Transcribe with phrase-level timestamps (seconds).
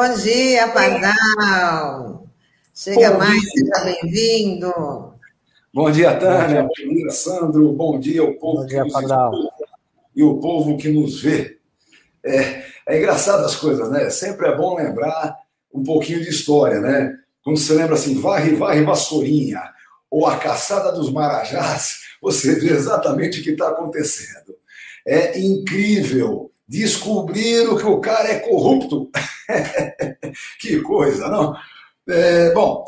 [0.00, 2.26] Bom dia, Pardal.
[2.74, 3.50] Chega Bom mais, dia.
[3.50, 4.72] seja bem-vindo.
[5.74, 6.62] Bom dia, Tânia.
[6.62, 7.70] Bom dia, Sandro.
[7.74, 9.30] Bom dia ao povo Bom dia, que Pardal.
[10.16, 11.58] e o povo que nos vê.
[12.24, 14.08] É, é engraçado as coisas, né?
[14.08, 15.36] Sempre é bom lembrar
[15.70, 17.18] um pouquinho de história, né?
[17.44, 19.62] Quando você lembra assim, varre, varre, vassourinha,
[20.10, 24.56] ou a caçada dos marajás, você vê exatamente o que está acontecendo.
[25.06, 29.10] É incrível descobriram que o cara é corrupto.
[30.60, 31.56] que coisa, não?
[32.08, 32.84] É, bom,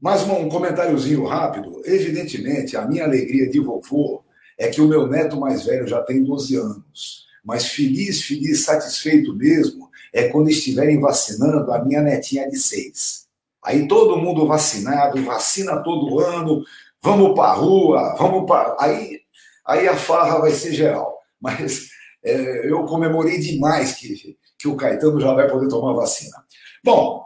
[0.00, 1.82] mais um comentáriozinho rápido.
[1.84, 4.24] Evidentemente, a minha alegria de vovô
[4.58, 7.26] é que o meu neto mais velho já tem 12 anos.
[7.44, 13.26] Mas feliz, feliz, satisfeito mesmo é quando estiverem vacinando a minha netinha de 6.
[13.62, 16.64] Aí todo mundo vacinado, vacina todo ano,
[17.02, 18.76] vamos para a rua, vamos para.
[18.80, 19.20] Aí,
[19.66, 21.18] aí a farra vai ser geral.
[21.38, 21.91] Mas
[22.24, 26.36] é, eu comemorei demais que, que o Caetano já vai poder tomar vacina.
[26.84, 27.24] Bom,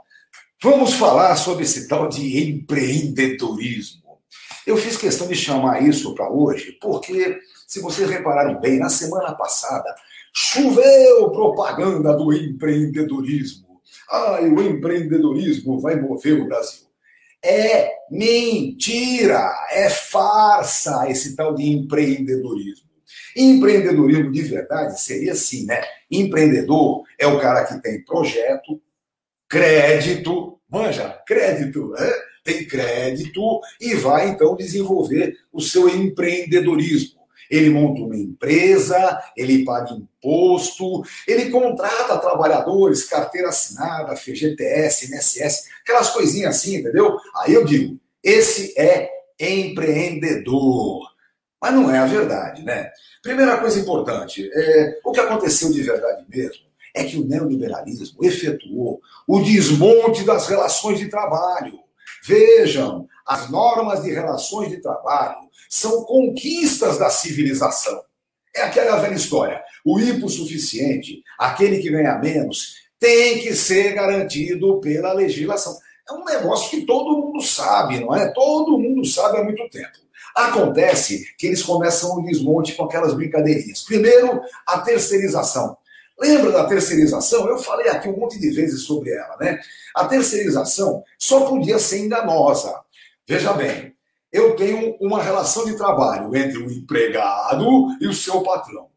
[0.63, 4.19] vamos falar sobre esse tal de empreendedorismo.
[4.67, 9.35] Eu fiz questão de chamar isso para hoje, porque, se vocês repararam bem, na semana
[9.35, 9.95] passada
[10.35, 13.81] choveu propaganda do empreendedorismo.
[14.11, 16.87] Ai, o empreendedorismo vai mover o Brasil.
[17.43, 22.87] É mentira, é farsa esse tal de empreendedorismo.
[23.37, 25.83] Empreendedorismo de verdade seria assim, né?
[26.11, 28.81] Empreendedor é o cara que tem projeto,
[29.49, 32.11] crédito, manja, crédito, né?
[32.47, 37.17] tem crédito e vai então desenvolver o seu empreendedorismo.
[37.51, 46.11] Ele monta uma empresa, ele paga imposto, ele contrata trabalhadores, carteira assinada, FGTS, INSS, aquelas
[46.11, 47.17] coisinhas assim, entendeu?
[47.37, 51.16] Aí eu digo, esse é empreendedor.
[51.67, 52.93] Mas não é a verdade, né?
[53.21, 59.01] Primeira coisa importante, é, o que aconteceu de verdade mesmo é que o neoliberalismo efetuou
[59.27, 61.81] o desmonte das relações de trabalho.
[62.25, 65.39] Vejam, as normas de relações de trabalho
[65.69, 68.01] são conquistas da civilização.
[68.55, 69.61] É aquela velha história.
[69.85, 75.77] O hipossuficiente, aquele que ganha menos, tem que ser garantido pela legislação.
[76.09, 78.29] É um negócio que todo mundo sabe, não é?
[78.29, 80.06] Todo mundo sabe há muito tempo.
[80.37, 83.83] Acontece que eles começam o desmonte com aquelas brincadeirinhas.
[83.85, 85.79] Primeiro, a terceirização.
[86.21, 87.49] Lembra da terceirização?
[87.49, 89.59] Eu falei aqui um monte de vezes sobre ela, né?
[89.95, 92.75] A terceirização só podia ser enganosa.
[93.27, 93.95] Veja bem,
[94.31, 97.67] eu tenho uma relação de trabalho entre o empregado
[97.99, 98.89] e o seu patrão.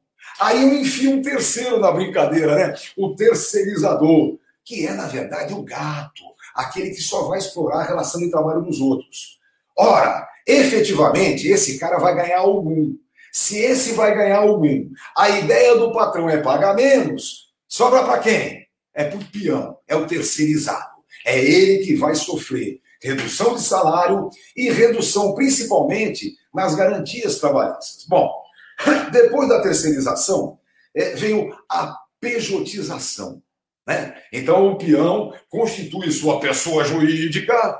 [0.41, 2.75] Aí eu enfio um terceiro na brincadeira, né?
[2.97, 6.23] O terceirizador, que é, na verdade, o gato,
[6.53, 9.38] aquele que só vai explorar a relação de trabalho dos outros.
[9.79, 12.93] Ora, efetivamente esse cara vai ganhar algum.
[13.31, 18.67] Se esse vai ganhar algum, a ideia do patrão é pagar menos, sobra para quem?
[18.93, 20.89] É para o peão, é o terceirizado.
[21.25, 28.05] É ele que vai sofrer redução de salário e redução principalmente nas garantias trabalhistas.
[28.09, 28.29] Bom,
[29.13, 30.59] depois da terceirização,
[30.93, 33.41] é, veio a pejotização.
[33.87, 34.13] Né?
[34.33, 37.79] Então, o peão constitui sua pessoa jurídica,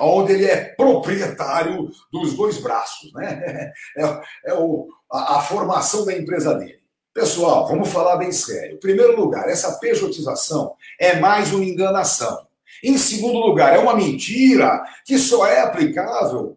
[0.00, 3.72] onde ele é proprietário dos dois braços, né?
[3.96, 6.80] É, é o, a, a, formação da empresa dele.
[7.12, 8.76] Pessoal, vamos falar bem sério.
[8.76, 12.46] Em primeiro lugar, essa pejotização é mais uma enganação.
[12.82, 16.56] Em segundo lugar, é uma mentira que só é aplicável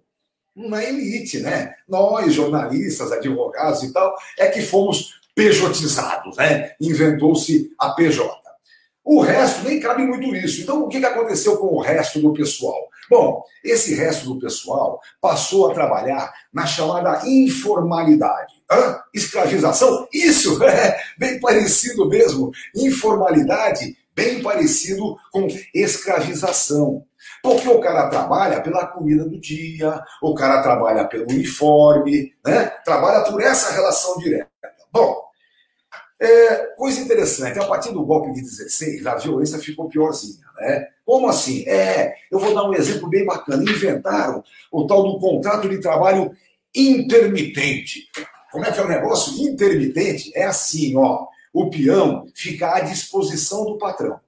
[0.56, 1.74] na elite, né?
[1.88, 6.74] Nós, jornalistas, advogados e tal, é que fomos pejotizados, né?
[6.80, 8.43] Inventou-se a PJ.
[9.04, 10.62] O resto nem cabe muito isso.
[10.62, 12.90] Então, o que aconteceu com o resto do pessoal?
[13.10, 18.54] Bom, esse resto do pessoal passou a trabalhar na chamada informalidade.
[18.72, 19.00] Hã?
[19.14, 20.08] Escravização?
[20.14, 22.52] Isso, é bem parecido mesmo.
[22.76, 27.04] Informalidade, bem parecido com escravização.
[27.42, 32.66] Porque o cara trabalha pela comida do dia, o cara trabalha pelo uniforme, né?
[32.86, 34.50] trabalha por essa relação direta.
[34.92, 35.22] Bom,
[36.24, 40.88] é, coisa interessante, a partir do golpe de 16, a violência ficou piorzinha, né?
[41.06, 41.68] Como assim?
[41.68, 43.62] É, eu vou dar um exemplo bem bacana.
[43.62, 46.32] Inventaram o tal do contrato de trabalho
[46.74, 48.08] intermitente.
[48.52, 49.44] Como é que é o negócio?
[49.46, 51.28] Intermitente é assim, ó.
[51.52, 54.20] O peão fica à disposição do patrão.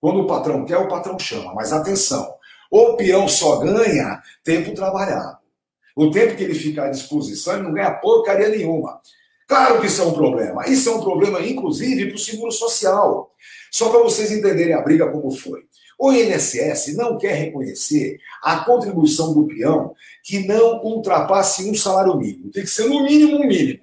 [0.00, 1.52] Quando o patrão quer, o patrão chama.
[1.52, 2.32] Mas atenção,
[2.70, 5.38] o peão só ganha tempo trabalhado.
[5.96, 9.00] O tempo que ele fica à disposição, ele não ganha porcaria nenhuma.
[9.50, 10.68] Claro que isso é um problema.
[10.68, 13.34] Isso é um problema, inclusive, para o seguro social.
[13.68, 15.64] Só para vocês entenderem a briga como foi.
[15.98, 19.92] O INSS não quer reconhecer a contribuição do peão
[20.22, 22.52] que não ultrapasse um salário mínimo.
[22.52, 23.80] Tem que ser no mínimo um mínimo.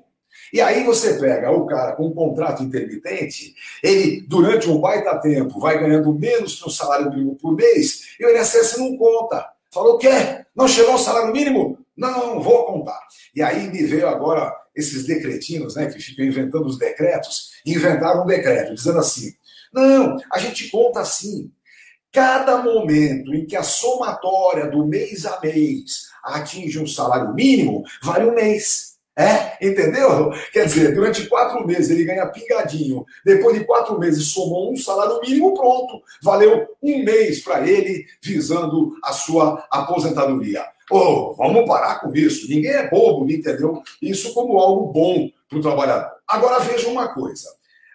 [0.53, 3.53] E aí você pega o cara com um contrato intermitente,
[3.83, 8.25] ele, durante um baita tempo, vai ganhando menos que um salário mínimo por mês, e
[8.25, 9.45] o INSS não conta.
[9.69, 10.45] Falou, quê?
[10.55, 11.77] Não chegou ao salário mínimo?
[11.97, 13.01] Não, vou contar.
[13.35, 18.27] E aí me veio agora esses decretinos, né, que ficam inventando os decretos, inventaram um
[18.27, 19.33] decreto, dizendo assim,
[19.73, 21.51] não, a gente conta assim,
[22.13, 28.29] cada momento em que a somatória do mês a mês atinge um salário mínimo, vale
[28.29, 28.95] um mês.
[29.19, 30.31] É, entendeu?
[30.53, 33.03] Quer dizer, durante quatro meses ele ganha pingadinho.
[33.25, 36.03] Depois de quatro meses somou um salário mínimo, pronto.
[36.21, 40.63] Valeu um mês para ele, visando a sua aposentadoria.
[40.89, 42.47] Oh, vamos parar com isso.
[42.47, 43.81] Ninguém é bobo, entendeu?
[44.01, 46.11] Isso como algo bom para o trabalhador.
[46.27, 47.49] Agora veja uma coisa: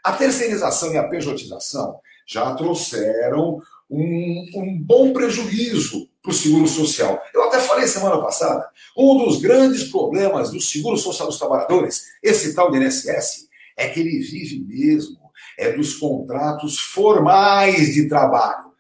[0.05, 3.61] a terceirização e a pejotização já trouxeram
[3.91, 7.21] um, um bom prejuízo para o seguro social.
[7.35, 12.55] Eu até falei semana passada, um dos grandes problemas do seguro social dos trabalhadores, esse
[12.55, 15.23] tal de INSS, é que ele vive mesmo
[15.59, 18.73] é dos contratos formais de trabalho.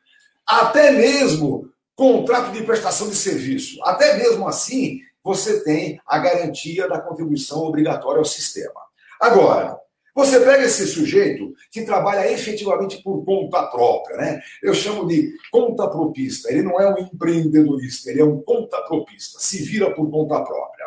[0.46, 3.82] Até mesmo contrato de prestação de serviço.
[3.84, 8.80] Até mesmo assim, você tem a garantia da contribuição obrigatória ao sistema.
[9.20, 9.78] Agora,
[10.14, 14.42] você pega esse sujeito que trabalha efetivamente por conta própria, né?
[14.62, 16.50] Eu chamo de conta propista.
[16.50, 20.86] Ele não é um empreendedorista, ele é um conta propista, se vira por conta própria.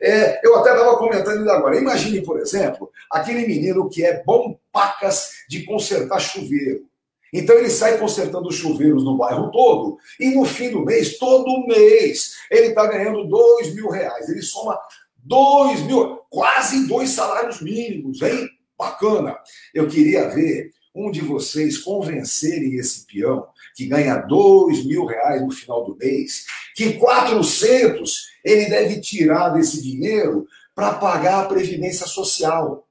[0.00, 1.76] É, eu até estava comentando agora.
[1.76, 6.88] Imagine, por exemplo, aquele menino que é bom pacas de consertar chuveiro.
[7.32, 11.66] Então ele sai consertando os chuveiros no bairro todo e no fim do mês, todo
[11.66, 14.28] mês, ele está ganhando dois mil reais.
[14.28, 14.78] Ele soma
[15.16, 18.48] dois mil, quase dois salários mínimos, hein?
[18.78, 19.36] Bacana.
[19.74, 25.50] Eu queria ver um de vocês convencerem esse peão que ganha dois mil reais no
[25.50, 32.86] final do mês, que 400 ele deve tirar desse dinheiro para pagar a previdência social.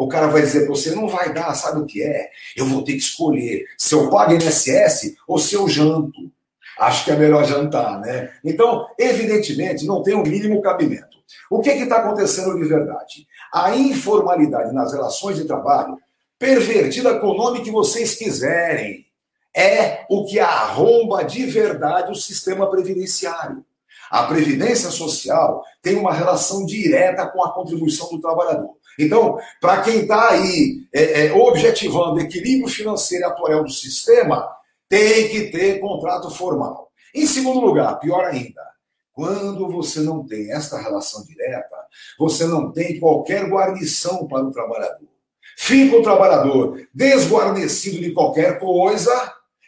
[0.00, 2.30] O cara vai dizer para você, não vai dar, sabe o que é?
[2.56, 6.32] Eu vou ter que escolher se eu pago INSS ou se eu janto.
[6.78, 8.32] Acho que é melhor jantar, né?
[8.42, 11.18] Então, evidentemente, não tem o um mínimo cabimento.
[11.50, 13.26] O que está acontecendo de verdade?
[13.52, 15.98] A informalidade nas relações de trabalho,
[16.38, 19.04] pervertida com o nome que vocês quiserem,
[19.54, 23.62] é o que arromba de verdade o sistema previdenciário.
[24.10, 28.79] A previdência social tem uma relação direta com a contribuição do trabalhador.
[29.04, 34.48] Então, para quem está aí é, é, objetivando equilíbrio financeiro e atuarial do sistema,
[34.88, 36.90] tem que ter contrato formal.
[37.14, 38.62] Em segundo lugar, pior ainda,
[39.12, 41.76] quando você não tem esta relação direta,
[42.18, 45.08] você não tem qualquer guarnição para o trabalhador.
[45.56, 49.12] Fica o trabalhador desguarnecido de qualquer coisa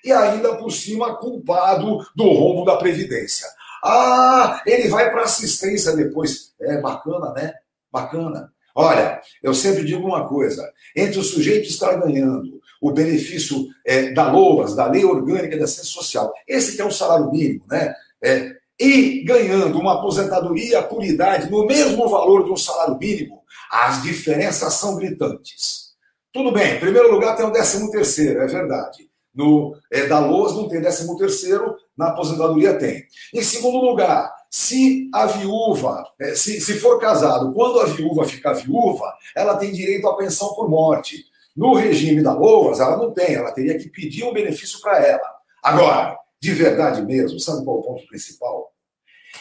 [0.04, 3.46] e ainda por cima culpado do rombo da Previdência.
[3.84, 6.54] Ah, ele vai para assistência depois.
[6.60, 7.54] É bacana, né?
[7.90, 8.52] Bacana.
[8.74, 14.30] Olha, eu sempre digo uma coisa: entre o sujeito estar ganhando o benefício é, da
[14.30, 17.94] LOAS, da Lei Orgânica de Assistência Social, esse que é o salário mínimo, né?
[18.22, 24.02] É, e ganhando uma aposentadoria por idade no mesmo valor de um salário mínimo, as
[24.02, 25.92] diferenças são gritantes.
[26.32, 29.08] Tudo bem, em primeiro lugar tem o 13 terceiro, é verdade.
[29.34, 33.04] No, é, da LOAS não tem 13 terceiro, na aposentadoria tem.
[33.32, 38.52] Em segundo lugar, se a viúva, é, se, se for casado, quando a viúva ficar
[38.52, 41.24] viúva, ela tem direito à pensão por morte.
[41.56, 45.26] No regime da LOAS, ela não tem, ela teria que pedir um benefício para ela.
[45.62, 48.70] Agora, de verdade mesmo, sabe qual é o ponto principal?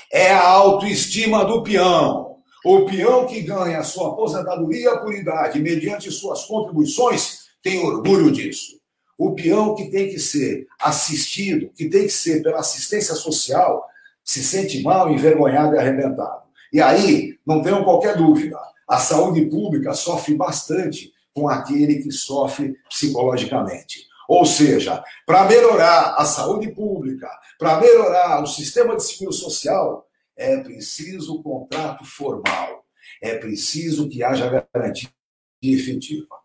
[0.10, 2.38] É a autoestima do peão.
[2.64, 8.80] O peão que ganha a sua aposentadoria por idade mediante suas contribuições tem orgulho disso.
[9.18, 13.91] O peão que tem que ser assistido, que tem que ser pela assistência social,
[14.24, 16.44] se sente mal, envergonhado e arrebentado.
[16.72, 22.76] E aí, não tenham qualquer dúvida, a saúde pública sofre bastante com aquele que sofre
[22.90, 24.06] psicologicamente.
[24.28, 30.58] Ou seja, para melhorar a saúde pública, para melhorar o sistema de seguro social, é
[30.58, 32.86] preciso contrato formal,
[33.22, 35.10] é preciso que haja garantia
[35.62, 36.41] efetiva.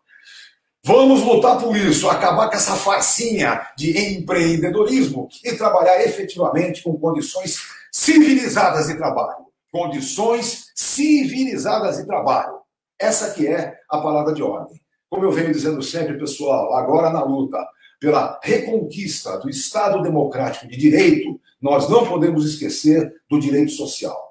[0.83, 7.59] Vamos lutar por isso, acabar com essa farcinha de empreendedorismo e trabalhar efetivamente com condições
[7.91, 9.47] civilizadas de trabalho.
[9.71, 12.57] Condições civilizadas de trabalho.
[12.99, 14.79] Essa que é a palavra de ordem.
[15.09, 17.57] Como eu venho dizendo sempre, pessoal, agora na luta
[17.99, 24.26] pela reconquista do Estado democrático de direito, nós não podemos esquecer do direito social.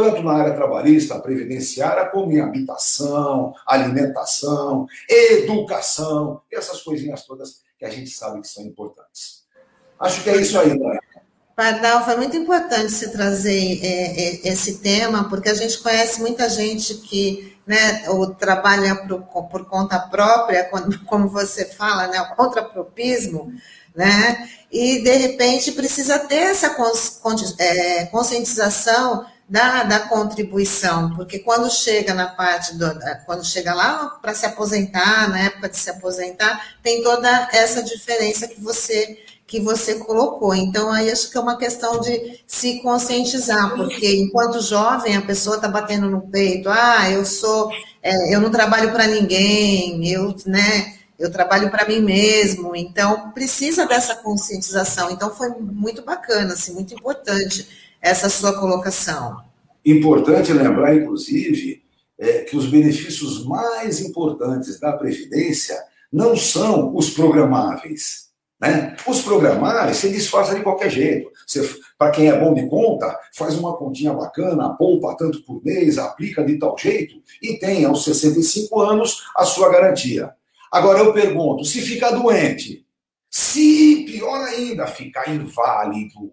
[0.00, 7.90] Tanto na área trabalhista, previdenciária, como em habitação, alimentação, educação, essas coisinhas todas que a
[7.90, 9.44] gente sabe que são importantes.
[9.98, 10.98] Acho que é isso aí, Dani.
[11.54, 16.48] Pardal, foi muito importante você trazer é, é, esse tema, porque a gente conhece muita
[16.48, 20.70] gente que né, ou trabalha por, por conta própria,
[21.06, 23.52] como você fala, né, o contrapropismo,
[23.94, 26.74] né, e de repente precisa ter essa
[27.58, 32.86] é, conscientização da, da contribuição, porque quando chega na parte do,
[33.26, 38.46] quando chega lá para se aposentar, na época de se aposentar, tem toda essa diferença
[38.46, 40.54] que você que você colocou.
[40.54, 45.56] Então, aí acho que é uma questão de se conscientizar, porque enquanto jovem a pessoa
[45.56, 47.68] está batendo no peito, ah, eu sou,
[48.00, 52.76] é, eu não trabalho para ninguém, eu, né, eu trabalho para mim mesmo.
[52.76, 55.10] Então, precisa dessa conscientização.
[55.10, 59.42] Então, foi muito bacana, assim, muito importante essa sua colocação.
[59.84, 61.82] Importante lembrar, inclusive,
[62.18, 65.76] é, que os benefícios mais importantes da Previdência
[66.12, 68.28] não são os programáveis.
[68.60, 68.94] Né?
[69.06, 71.30] Os programáveis se disfarça de qualquer jeito.
[71.98, 76.44] Para quem é bom de conta, faz uma continha bacana, poupa tanto por mês, aplica
[76.44, 80.30] de tal jeito e tem aos 65 anos a sua garantia.
[80.70, 82.84] Agora eu pergunto: se ficar doente,
[83.30, 86.30] se pior ainda, ficar inválido,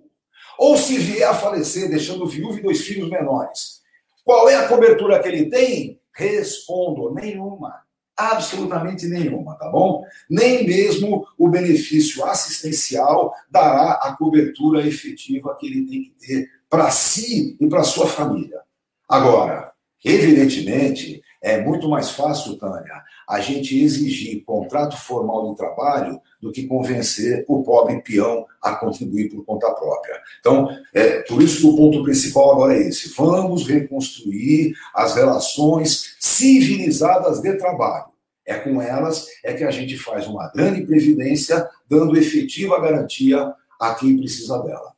[0.58, 3.82] ou se vier a falecer deixando viúvo e dois filhos menores.
[4.24, 6.00] Qual é a cobertura que ele tem?
[6.14, 7.74] Respondo, nenhuma.
[8.18, 10.04] Absolutamente nenhuma, tá bom?
[10.28, 16.90] Nem mesmo o benefício assistencial dará a cobertura efetiva que ele tem que ter para
[16.90, 18.60] si e para sua família.
[19.08, 19.72] Agora,
[20.04, 26.68] evidentemente, é muito mais fácil, Tânia, a gente exigir contrato formal de trabalho do que
[26.68, 30.20] convencer o pobre peão a contribuir por conta própria.
[30.40, 36.16] Então, é por isso que o ponto principal agora é esse: vamos reconstruir as relações
[36.20, 38.06] civilizadas de trabalho.
[38.46, 43.94] É com elas é que a gente faz uma grande previdência, dando efetiva garantia a
[43.94, 44.97] quem precisa dela.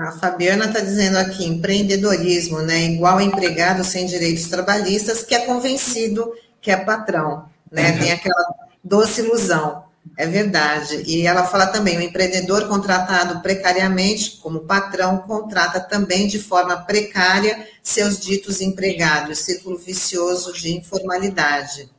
[0.00, 2.84] A Fabiana está dizendo aqui, empreendedorismo, né?
[2.86, 7.92] Igual empregado sem direitos trabalhistas, que é convencido que é patrão, né?
[7.92, 7.98] Uhum.
[7.98, 9.84] Tem aquela doce ilusão.
[10.16, 11.02] É verdade.
[11.06, 17.68] E ela fala também: o empreendedor contratado precariamente, como patrão, contrata também de forma precária
[17.82, 21.90] seus ditos empregados, círculo vicioso de informalidade.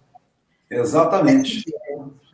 [0.69, 1.63] Exatamente.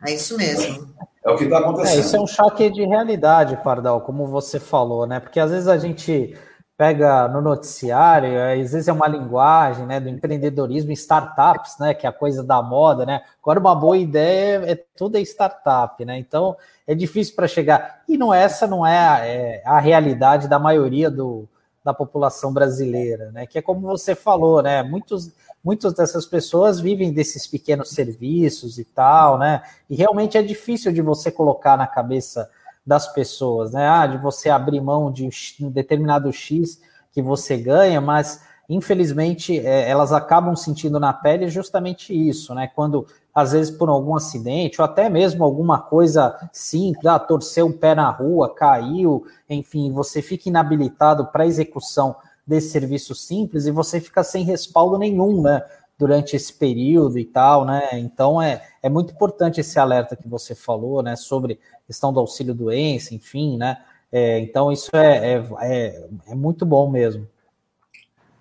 [0.06, 0.94] É isso mesmo.
[1.28, 1.96] É o que está acontecendo.
[1.96, 5.20] É, isso é um choque de realidade, Pardal, como você falou, né?
[5.20, 6.34] Porque às vezes a gente
[6.78, 12.08] pega no noticiário, às vezes é uma linguagem, né, do empreendedorismo, startups, né, que é
[12.08, 13.20] a coisa da moda, né?
[13.42, 16.16] Agora uma boa ideia é tudo é startup, né?
[16.18, 16.56] Então
[16.86, 18.02] é difícil para chegar.
[18.08, 21.48] E não essa não é a, é a realidade da maioria do,
[21.84, 23.44] da população brasileira, né?
[23.44, 24.82] Que é como você falou, né?
[24.82, 25.32] Muitos
[25.62, 29.62] muitas dessas pessoas vivem desses pequenos serviços e tal, né?
[29.88, 32.48] E realmente é difícil de você colocar na cabeça
[32.86, 33.86] das pessoas, né?
[33.86, 35.28] Ah, de você abrir mão de
[35.60, 36.80] um determinado X
[37.12, 42.70] que você ganha, mas infelizmente é, elas acabam sentindo na pele justamente isso, né?
[42.74, 47.72] Quando às vezes por algum acidente ou até mesmo alguma coisa simples, ah, torceu um
[47.72, 52.16] pé na rua, caiu, enfim, você fica inabilitado para execução
[52.48, 55.62] desse serviço simples e você fica sem respaldo nenhum, né?
[55.98, 57.90] Durante esse período e tal, né?
[57.94, 61.14] Então é, é muito importante esse alerta que você falou, né?
[61.14, 63.76] Sobre questão do auxílio doença, enfim, né?
[64.10, 67.28] É, então isso é, é, é, é, muito bom mesmo.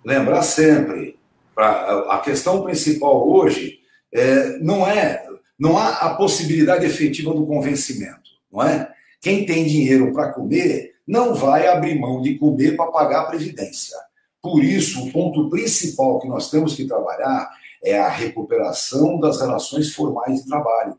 [0.05, 1.19] Lembrar sempre,
[1.53, 3.79] pra, a questão principal hoje
[4.13, 5.27] é, não é
[5.59, 8.93] não há a possibilidade efetiva do convencimento, não é?
[9.19, 13.97] Quem tem dinheiro para comer não vai abrir mão de comer para pagar a previdência.
[14.41, 17.49] Por isso, o ponto principal que nós temos que trabalhar
[17.83, 20.97] é a recuperação das relações formais de trabalho.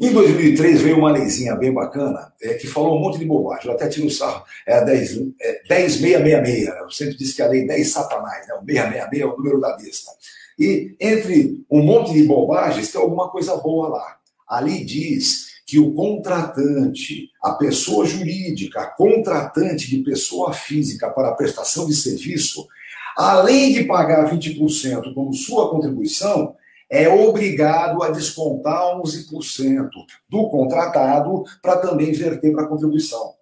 [0.00, 3.66] Em 2003 veio uma leizinha bem bacana é, que falou um monte de bobagem.
[3.66, 4.44] Eu até tiro o sarro.
[4.66, 6.68] É a 10, é, 10666.
[6.68, 8.54] Eu sempre disse que a lei 10 satanás, né?
[8.54, 10.10] o 666 é o número da besta.
[10.58, 14.16] E entre um monte de bobagens tem alguma coisa boa lá.
[14.48, 21.34] Ali diz que o contratante, a pessoa jurídica, a contratante de pessoa física para a
[21.34, 22.68] prestação de serviço,
[23.16, 26.54] além de pagar 20% como sua contribuição,
[26.90, 29.88] é obrigado a descontar 11%
[30.28, 33.32] do contratado para também verter para a contribuição.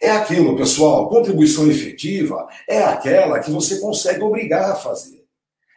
[0.00, 5.23] É aquilo, pessoal, contribuição efetiva é aquela que você consegue obrigar a fazer.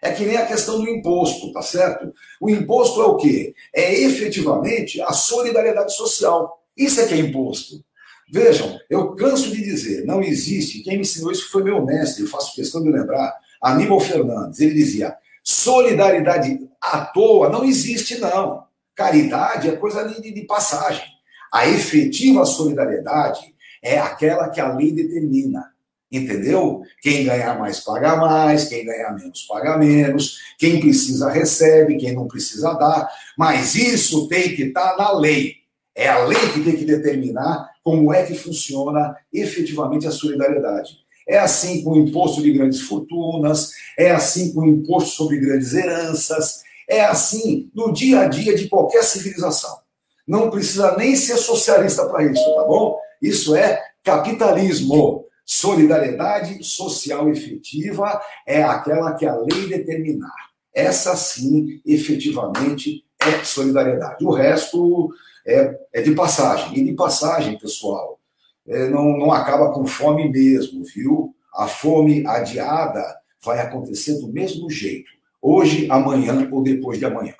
[0.01, 2.13] É que nem a questão do imposto, tá certo?
[2.39, 3.55] O imposto é o quê?
[3.73, 6.63] É efetivamente a solidariedade social.
[6.75, 7.83] Isso é que é imposto.
[8.31, 12.29] Vejam, eu canso de dizer, não existe, quem me ensinou isso foi meu mestre, eu
[12.29, 14.59] faço questão de lembrar, Aníbal Fernandes.
[14.59, 18.65] Ele dizia: solidariedade à toa não existe, não.
[18.93, 21.05] Caridade é coisa de, de passagem.
[21.53, 25.71] A efetiva solidariedade é aquela que a lei determina.
[26.11, 26.81] Entendeu?
[27.01, 32.27] Quem ganhar mais paga mais, quem ganhar menos paga menos, quem precisa recebe, quem não
[32.27, 33.09] precisa dá.
[33.37, 35.55] Mas isso tem que estar tá na lei.
[35.93, 40.97] É a lei que tem que determinar como é que funciona efetivamente a solidariedade.
[41.27, 45.73] É assim com o imposto de grandes fortunas, é assim com o imposto sobre grandes
[45.73, 49.77] heranças, é assim no dia a dia de qualquer civilização.
[50.25, 52.97] Não precisa nem ser socialista para isso, tá bom?
[53.21, 55.26] Isso é capitalismo.
[55.49, 60.35] Solidariedade social efetiva é aquela que a lei determinar.
[60.75, 64.25] Essa sim, efetivamente, é solidariedade.
[64.25, 65.09] O resto
[65.45, 66.77] é, é de passagem.
[66.77, 68.19] E de passagem, pessoal,
[68.67, 71.33] é, não, não acaba com fome mesmo, viu?
[71.55, 73.01] A fome adiada
[73.41, 75.09] vai acontecer do mesmo jeito.
[75.41, 77.33] Hoje, amanhã ou depois de amanhã.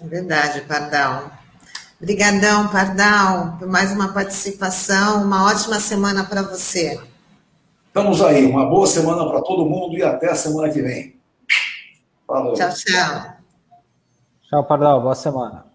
[0.00, 1.39] É verdade, Pardal.
[2.00, 5.22] Obrigadão, Pardal, por mais uma participação.
[5.22, 6.98] Uma ótima semana para você.
[7.88, 8.46] Estamos aí.
[8.46, 11.20] Uma boa semana para todo mundo e até a semana que vem.
[12.26, 12.54] Falou.
[12.54, 13.32] Tchau, tchau.
[14.48, 15.02] Tchau, Pardal.
[15.02, 15.69] Boa semana.